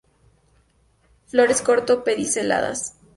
Flores 1.27 1.61
corto 1.61 2.03
pediceladas. 2.03 2.95